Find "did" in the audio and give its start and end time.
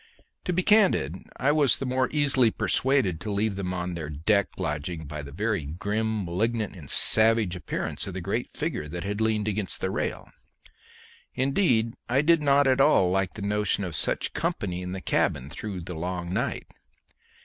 12.23-12.41